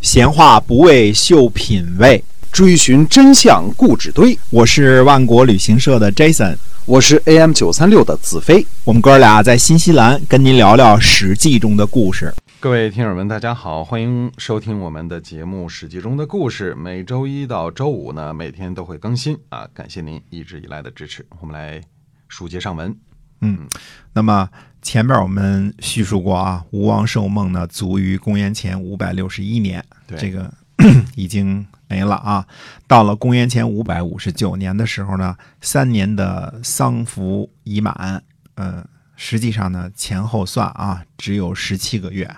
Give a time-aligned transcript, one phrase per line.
[0.00, 4.36] 闲话不为秀品味，追寻真相固执堆。
[4.48, 8.66] 我是万国旅行社的 Jason，我是 AM 九三六的子飞。
[8.84, 12.32] 我们哥俩在新西兰跟您聊聊《史记》中的故事。
[12.60, 16.74] 各位听友们，大家好，欢迎收听我们的节目《史记中的故事》。
[16.78, 19.68] 每周一到周五呢，每天都会更新啊！
[19.74, 21.26] 感谢您一直以来的支持。
[21.40, 21.78] 我们来
[22.26, 22.96] 书接上文。
[23.40, 23.68] 嗯，
[24.12, 24.48] 那么
[24.82, 29.84] 前面我们叙述过啊，吴王寿梦呢，卒于公元前五百六十一年，
[30.18, 30.52] 这个
[31.16, 32.46] 已经没了啊。
[32.86, 38.22] 到了公元前五百五十九年的时候呢，三年的丧服已满，
[38.54, 38.84] 呃，
[39.16, 42.30] 实际上呢前后算啊，只有十七个月。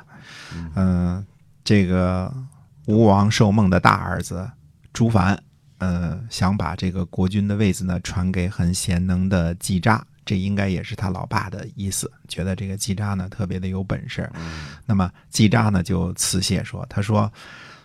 [0.75, 1.25] 嗯，
[1.65, 2.33] 这个
[2.87, 4.51] 吴王寿梦的大儿子
[4.93, 5.43] 朱凡，
[5.79, 10.05] 呃，想把这个国君的位子呢传给很贤能的季札。
[10.25, 14.31] 这应该也是他老爸的意思，觉得这个季札呢特别的有本事。
[14.87, 17.33] 那么季札呢就辞谢说：“他说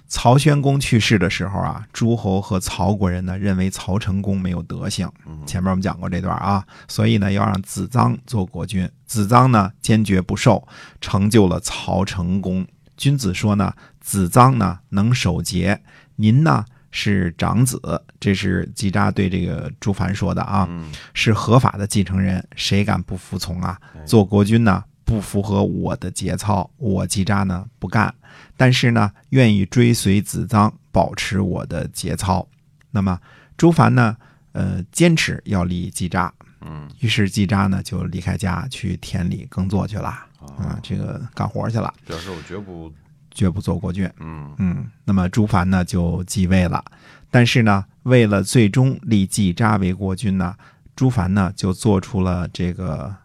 [0.08, 5.12] 曹宣公去世的时候啊，诸侯和曹国人呢认为曹成公没有德行。
[5.46, 8.90] 前面我们讲过这段啊，所以呢要让子臧做国君。
[9.06, 10.68] 子臧呢坚决不受，
[11.02, 12.66] 成就了曹成功。
[12.96, 15.82] 君子说呢，子臧呢能守节，
[16.18, 17.80] 您呢？”是长子，
[18.20, 20.68] 这是季札对这个朱凡说的啊，
[21.14, 23.80] 是合法的继承人，谁敢不服从啊？
[24.06, 28.14] 做国君呢，不符合我的节操，我季札呢不干，
[28.56, 32.48] 但是呢，愿意追随子臧，保持我的节操。
[32.92, 33.20] 那么
[33.58, 34.16] 朱凡呢，
[34.54, 40.10] 呃，坚持要立季札，嗯，于是季札呢就离开家去田里耕作去了，
[40.58, 42.92] 啊，这个干活去了，表示我绝不。
[43.38, 44.12] 绝不做国君。
[44.20, 46.84] 嗯嗯，那么朱凡呢就继位了，
[47.30, 50.56] 但是呢，为了最终立季札为国君呢，
[50.96, 53.16] 朱凡呢就做出了这个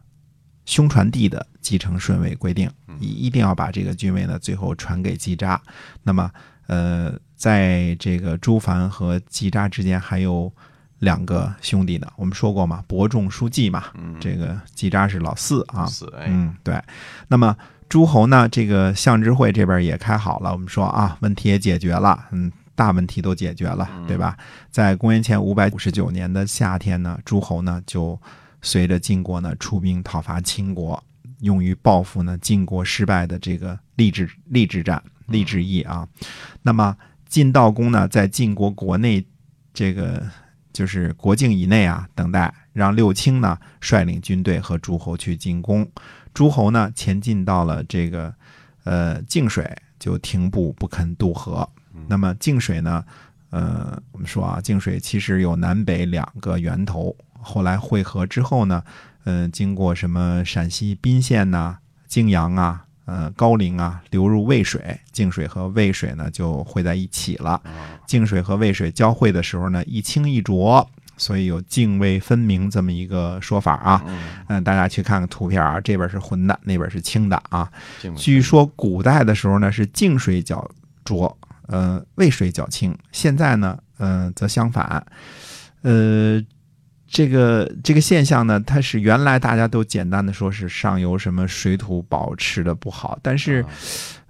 [0.67, 5.59] 兄传弟的继承顺位规定，一一定要把这个君位呢最后传给季札。
[6.03, 6.31] 那么，
[6.67, 10.53] 呃，在这个朱凡和季札之间还有
[10.99, 13.85] 两个兄弟呢，我们说过嘛，伯仲叔季嘛，
[14.21, 15.89] 这个季札是老四啊，
[16.27, 16.79] 嗯，对，
[17.29, 17.57] 那么。
[17.93, 24.35] 诸侯呢，这个相知会这边也开好了，我们说啊，问题也解决了，嗯，大问题都解决了，对吧？
[24.71, 28.19] 在公元前五百五十九年的夏天呢，诸侯呢就
[28.63, 31.05] 随着晋国呢出兵讨伐秦国，
[31.41, 36.09] 用于报复呢晋国失败的这个励志励志战励志义啊。
[36.63, 36.97] 那么
[37.29, 39.23] 晋悼公呢，在晋国国内
[39.75, 40.27] 这个
[40.73, 45.87] 就是国境以内啊等待，让六卿呢率领军队和诸侯去进攻。
[46.35, 48.35] 诸侯呢前进到了这个，
[48.85, 51.69] 呃泾水，就停步不肯渡河。
[52.09, 53.05] 那么泾水呢，
[53.51, 57.15] 呃，我们说啊，泾水其实有南北两个源头。
[57.41, 58.83] 后来汇合之后呢，
[59.25, 61.79] 嗯，经过什么陕西宾县呐、
[62.09, 67.61] 泾阳啊、呃高陵啊，流入渭水，泾水和渭水呢就汇在一起了。
[68.07, 70.89] 泾水和渭水交汇的时候呢，一清一浊。
[71.23, 74.05] 所以有泾渭分明这么一个说法啊，
[74.49, 77.71] 嗯，大家去看看图片啊，这边是浑的，那边是清的啊。
[78.17, 80.69] 据说古代的时候呢是泾水较
[81.05, 81.39] 浊，
[81.69, 82.93] 呃，渭水较清。
[83.13, 85.07] 现在呢，呃，则相反。
[85.83, 86.43] 呃，
[87.07, 93.65] 这个这个现象呢，它是原来大家都简单的说是上游什么水土保持的不好，但是，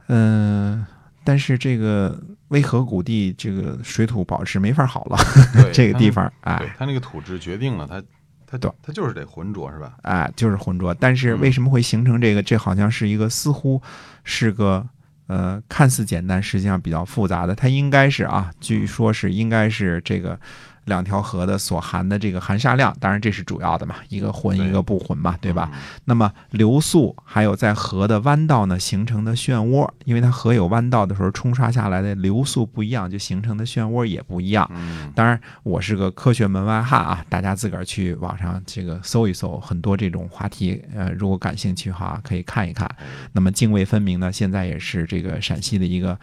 [0.09, 0.85] 嗯。
[1.25, 5.19] 但是这个渭河谷地这个水土保持没法好了，
[5.73, 8.03] 这个地方哎，它那个土质决定了它
[8.47, 9.95] 它对它就是得浑浊是吧？
[10.03, 10.95] 哎，就是浑浊。
[10.95, 12.43] 但是为什么会形成这个？
[12.43, 13.81] 这好像是一个似乎
[14.25, 14.87] 是个
[15.27, 17.55] 呃看似简单，实际上比较复杂的。
[17.55, 20.39] 它应该是啊，据说是应该是这个。
[20.85, 25.71] 两条河的所含的这个含沙量，当然这是主要的嘛，一个浑一个不浑嘛，对吧？
[26.05, 34.69] 那么流速还有在河的弯道呢形成的漩涡，因为它河有弯道的时候冲刷下来的流速不一样，就形成的漩涡也不一样。
[35.15, 42.91] 当然我是个科学门外汉啊，大家自个儿去网上这个搜一搜，很多这种话题，呃，如果感兴趣哈，可以看一看。
[43.33, 46.19] 那么泾渭分明呢，现在也是这个陕西的一个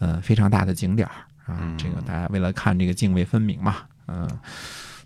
[0.00, 3.76] 呃非常大的景点儿啊，这个大家为了看这个泾渭分明嘛。
[4.08, 4.28] 嗯，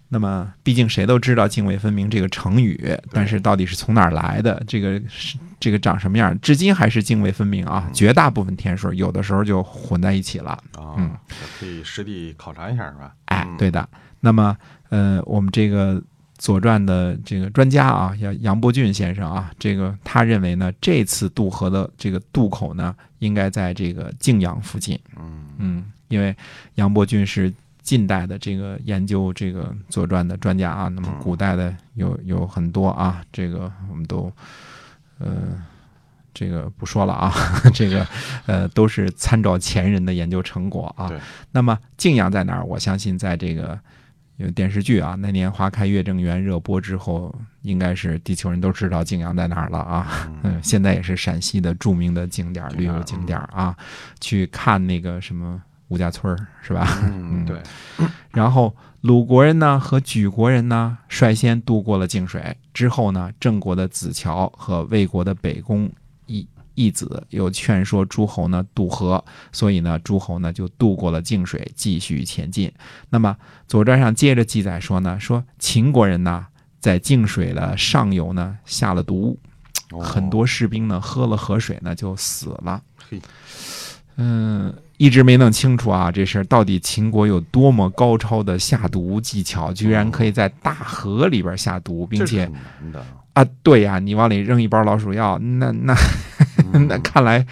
[0.08, 4.62] 那么毕竟谁都知道“泾渭分明”这个成语，但是到底是从哪儿来的？
[4.66, 6.38] 这个是这个长什么样？
[6.40, 7.90] 至今还是泾渭分明啊！
[7.92, 10.56] 绝大部分天数有的时候就混在一起了。
[10.96, 11.10] 嗯，
[11.58, 13.12] 可以实地考察一下，是吧？
[13.26, 13.88] 哎，对的。
[14.20, 14.56] 那么，
[14.90, 15.94] 呃，我们这个
[16.38, 24.98] 《左传》的这个专家啊，叫杨伯峻先生啊，这个他认为呢，这次渡河的这个渡口呢，应该在这个泾阳附近。
[25.18, 26.34] 嗯嗯，因为
[26.76, 27.52] 杨伯峻是。
[27.86, 34.30] 近代的这个研究这个《左传》的专家啊，那么古代的有有很多啊，这个我们都
[35.20, 35.62] 呃
[36.34, 37.32] 这个不说了啊，
[37.72, 38.04] 这个
[38.46, 41.16] 呃都是参照前人的研究成果啊对。
[41.52, 42.64] 那么泾阳在哪儿？
[42.64, 43.78] 我相信在这个
[44.38, 50.28] 有电视剧啊，那年花开月正圆热播之后，应该是地球人都知道泾阳在哪儿了啊。
[50.42, 53.76] 嗯， 现在也是陕西的著名的景点儿、旅游景点儿啊，
[54.20, 56.98] 去看那个什么吴家村儿是吧？
[57.04, 57.60] 嗯，对，
[58.32, 65.90] 然后鲁国人呢和莒国人呢率先渡过了泾水，之后呢，郑国的子乔和魏国的北宫
[66.26, 72.70] 义义子又劝说诸侯呢渡河，所以呢，诸侯呢就渡过了泾水，继续前进。
[73.08, 73.34] 那么
[73.66, 76.46] 《左传》上接着记载说呢，说秦国人呢
[76.80, 79.38] 在泾水的上游呢下了毒，
[79.92, 82.82] 哦很多士兵呢喝了河水呢就死了。
[83.08, 83.20] 嘿，
[84.16, 92.50] 嗯，一直没弄清楚啊，这事儿到底秦国有多么高超的下毒技巧，居然可以在大河里边下毒，并且
[93.34, 95.94] 啊，对呀、你往里扔一包老鼠药，那 那
[96.72, 97.46] 嗯那看来。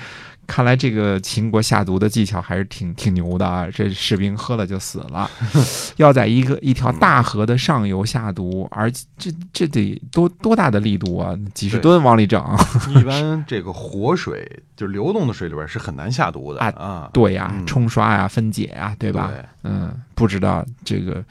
[0.46, 3.66] 看来这个秦国下毒的技巧还是挺挺牛的啊！
[3.72, 5.30] 这士兵喝了就死了，
[5.96, 11.34] 要在一个一条大河的上游下毒，而这这得多多大的力度啊！
[11.54, 12.42] 几十吨往里整，
[12.96, 19.30] 一般这个活水就是流动的水里边是很难下毒的啊啊，对呀、嗯冲刷呀、分解呀，对吧？
[19.32, 21.24] 对嗯，不知道这个，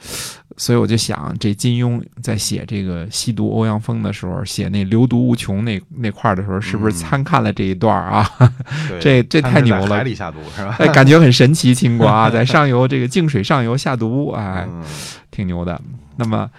[0.56, 8.30] 所以我就想，这金庸在写这个西毒欧阳锋的时候，写那流毒无穷那那块儿的时候，是不是嗯参看了这一段儿啊？
[8.88, 10.76] 对 这这太牛了海里下毒是吧？
[10.78, 14.82] 哎，感觉很神奇，秦国啊， 在上游这个泾水上游下毒，哎，嗯
[15.30, 15.80] 挺牛的。
[16.16, 16.50] 那么。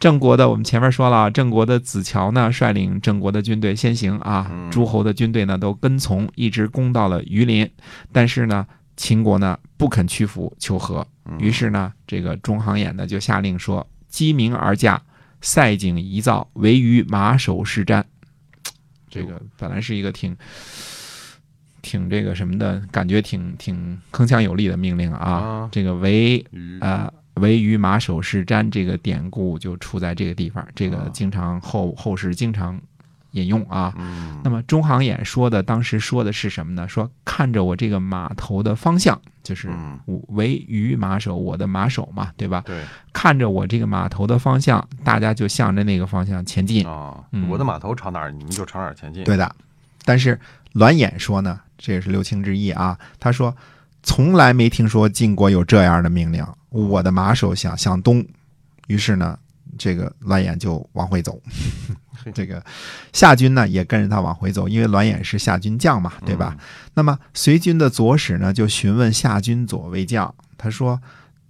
[0.00, 7.70] 郑国的，我们前面说了，郑国的子乔呢，率领郑国的军队先行啊，嗯诸侯的军队呢都跟从，一直攻到了榆林。
[8.10, 8.66] 但是呢，
[8.96, 15.02] 秦国呢不肯屈服求和，嗯于是呢，这个中行衍呢就下令说：“鸡鸣而驾，
[15.40, 18.04] 塞井遗造，唯余马首是瞻。”
[19.08, 20.36] 这个本来是一个挺
[21.82, 25.32] 挺这个什么的感觉挺，挺铿锵有力的命令啊。
[25.32, 32.80] 啊这个唯鱼呃唯余马首是瞻这个典故就出在这个地方，这个啊经常后后世经常
[33.32, 33.92] 引用啊。
[33.98, 36.88] 嗯，那么中行衍说的，当时说的是什么呢？
[36.88, 39.68] 说看着我这个码头的方向，就是
[40.28, 42.62] 为鱼马首，我的马首嘛，对吧？
[42.64, 42.82] 对
[43.12, 46.86] 看着我这个码头的方向，大家就向着那个方向前进。
[46.86, 49.24] 啊嗯，我的码头朝哪儿，你们就朝哪儿前进。
[49.24, 49.54] 对的，
[50.04, 50.38] 但是
[50.72, 52.98] 栾衍说呢，这也是六卿之一啊。
[53.18, 53.54] 他说，
[54.02, 58.24] 从来没听说晋国有这样的命令，我的马首想向东。
[58.88, 59.38] 于是呢，
[59.78, 61.40] 这个栾衍就往回走。
[62.32, 62.62] 这个
[63.12, 66.56] 夏军呢也跟着他往回走，因为栾衍是夏军将嘛，对吧？
[66.94, 71.00] 那么随军的左使呢就询问夏军左卫将，他说：“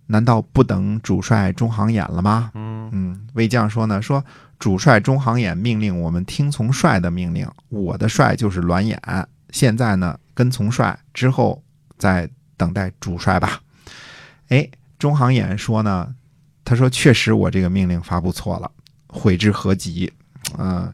[0.08, 4.24] 难道不等主帅中行衍了吗？”嗯嗯，卫将说呢，说
[4.58, 11.62] 主帅中行衍命令我们听从帅的命令，我的帅就是栾衍，现在呢跟从帅，之后
[11.98, 12.26] 再
[12.56, 13.60] 等待主帅吧。
[14.48, 14.66] 哎，
[14.98, 16.14] 中行衍说呢，
[16.64, 18.70] 他说确实我这个命令发布错了，
[19.08, 20.12] 悔之何及？
[20.58, 20.92] 嗯、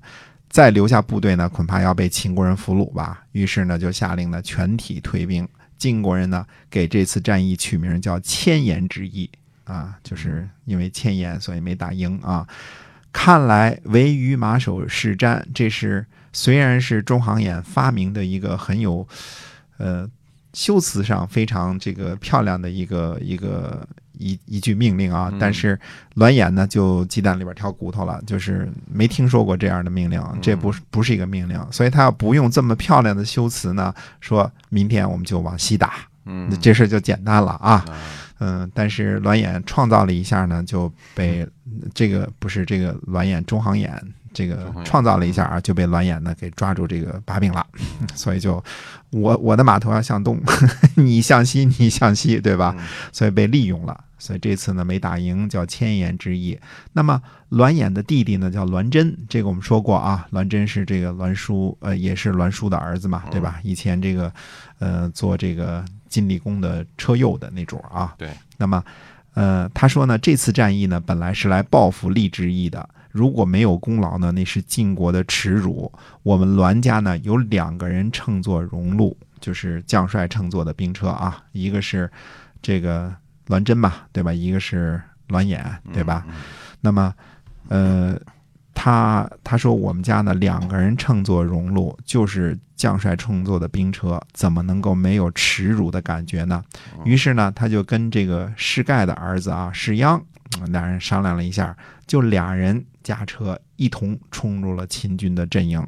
[0.48, 3.24] 再留下部队呢，恐怕要被秦国人俘虏吧。
[3.32, 5.46] 于是呢，就下令呢全体退兵。
[5.76, 9.30] 晋国人呢给这次战役取名叫千言之役
[9.64, 12.46] 啊，就是因为千言，所以没打赢啊。
[13.12, 19.06] 看来唯余马首是瞻，这是虽然是中行衍发明的一个很有
[19.78, 20.08] 呃
[20.58, 25.78] 修辞上非常这个漂亮的一个一个一一句命令啊嗯，但是
[26.16, 37.70] 栾衍呢就鸡蛋里边挑骨头了，就是没听说过这样的命令，这不是不是一个命令，所以他要不用这么漂亮的修辞呢，说明天我们就往西打，嗯，这事儿就简单了啊。
[37.74, 37.84] 啊。
[38.40, 41.46] 嗯，但是栾衍创造了一下呢，就被
[41.94, 43.90] 这个不是这个栾衍中行衍
[44.32, 47.66] 这个创造了一下啊，就被栾衍呢给抓住这个把柄了，
[48.14, 48.62] 所以就
[49.10, 50.40] 我我的码头要向东，
[50.96, 52.74] 你向西，你向西，对吧？
[52.78, 56.58] 嗯所以被利用了，所以这次呢没打赢，叫千言之役。
[56.92, 57.20] 那么
[57.50, 63.58] 栾衍的弟弟呢叫栾真，这个我们说过啊，栾真是这个栾书，呃，也是栾书的儿子嘛，对吧？
[63.62, 64.32] 以前这个
[64.78, 68.14] 呃做这个晋厉公的车右的那种啊。
[68.18, 68.28] 对。
[68.56, 68.82] 那么
[69.34, 72.88] 呃，他说呢，这次战役呢本来是来报复利之役的。
[73.10, 75.90] 如果没有功劳呢，那是晋国的耻辱。
[76.22, 82.10] 我们栾家呢有两个人乘坐荣禄，就是将帅乘坐的兵车啊，一个是
[82.60, 83.14] 这个
[83.46, 84.32] 栾真吧，对吧？
[84.32, 85.62] 一个是栾衍，
[85.92, 86.24] 对吧？
[86.28, 86.34] 嗯
[86.80, 87.12] 那么，
[87.68, 88.16] 呃，
[88.72, 96.62] 他他说我们家呢两个人乘坐荣禄，就是将帅乘坐的兵车，怎么能够没有耻辱的感觉呢？
[97.04, 100.22] 于是呢，他就跟这个世盖的儿子啊世鞅，
[100.60, 105.82] 嗯两人商量了一下，就俩人驾车一同冲入了秦军的阵营。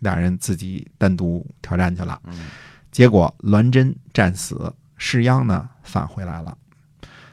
[0.00, 2.18] 俩人自己单独挑战去了。
[2.26, 2.46] 嗯
[2.90, 6.56] 结果栾真战死，士鞅呢返回来了。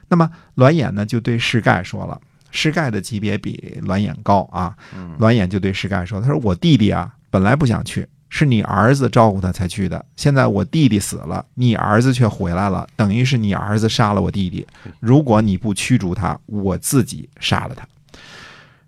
[0.10, 2.20] 那么栾衍呢就对士盖说了，
[2.51, 4.75] 士盖的级别比栾衍高啊。
[4.94, 10.06] 嗯栾衍就对士盖说：“他说我弟弟啊本来不想去，是你儿子照顾他才去的。
[10.18, 14.68] 现在我弟弟死了，你儿子却回来了，等于是你儿子杀了我弟弟。
[15.00, 17.88] 如果你不驱逐他，我自己杀了他。”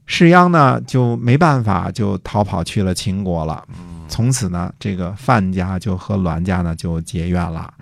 [0.05, 3.65] 士鞅呢就没办法，就逃跑去了秦国了。
[4.07, 7.73] 从此呢，这个范家就和栾家呢就结怨了。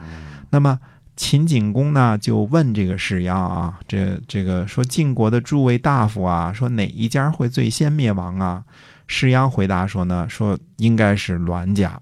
[0.50, 0.80] 那么
[1.16, 8.64] 秦景公呢就问这个士鞅啊，这这个说晋国的诸位大夫啊，说哪一家会最先灭亡啊？
[9.06, 12.00] 士鞅回答说呢，说应该是栾家。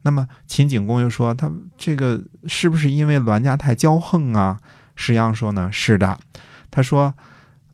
[0.00, 4.58] 那么秦景公又说，他这个是不是因为栾家太骄横啊？
[4.96, 6.18] 士鞅说呢，是的。
[6.70, 7.14] 他说，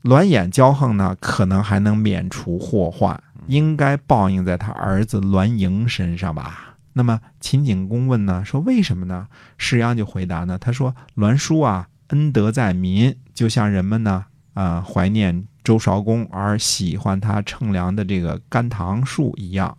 [0.02, 6.76] 栾衍骄横呢，可能还能免除祸患，应该报应在他儿子栾盈身上吧。
[6.94, 9.28] 那么秦景公问呢，说为什么呢？
[9.56, 14.24] 士鞅就回答呢，他说栾叔啊，恩德在民，就像人们呢，
[14.54, 19.76] 啊、怀念周韶公而喜欢他乘凉的这个甘棠树一样。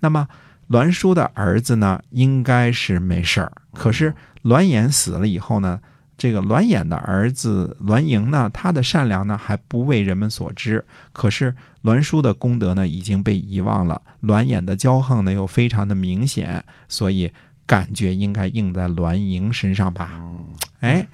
[0.00, 0.26] 那么
[0.68, 3.52] 栾叔的儿子呢，应该是没事儿。
[3.72, 5.80] 可是栾衍死了以后呢，
[6.18, 10.84] 这个栾衍的儿子栾盈呢，他的善良呢还不为人们所知。
[11.12, 17.30] 可是栾书的功德呢已经被遗忘了，栾衍的骄横呢又非常的明显，所以
[17.66, 20.10] 感觉应该应在栾盈身上吧。
[20.14, 20.46] 嗯
[20.80, 21.08] 哎，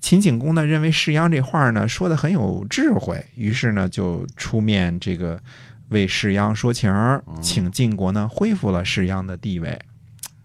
[0.00, 5.40] 秦景公呢认为士鞅这话呢说的很有智慧，于是呢就出面这个
[5.90, 6.92] 为士鞅说情，
[7.40, 9.78] 请晋国呢恢复了士鞅的地位。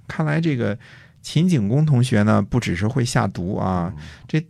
[0.07, 0.77] 看来这个
[1.21, 3.93] 秦景公同学呢不只是会下毒啊，
[4.27, 4.43] 这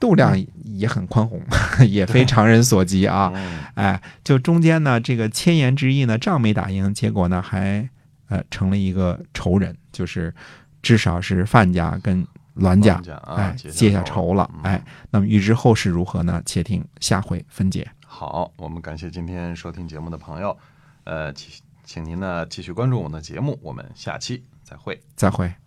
[0.00, 1.40] 度量也很宽宏，
[1.88, 3.30] 也非常人所及啊。
[3.34, 7.88] 嗯哎，就中间呢这个千言之意呢仗没打赢，结果呢还
[8.28, 10.34] 呃成了一个仇人，就是
[10.82, 16.42] 至少是范家跟栾家家啊哎，结下仇仇了，嗯哎，那么预知后事如何呢？
[16.44, 17.88] 且听下回分解。
[18.06, 20.56] 好，我们感谢今天收听节目的朋友，
[21.04, 21.50] 呃，请
[21.84, 25.00] 请您呢继续关注我们的节目，我们下期再会。
[25.16, 25.63] 再会。